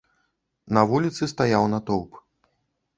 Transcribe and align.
На 0.79 0.85
вуліцы 0.93 1.23
стаяў 1.35 1.71
натоўп. 1.77 2.21